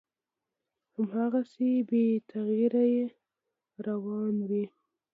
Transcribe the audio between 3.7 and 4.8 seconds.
روان وي،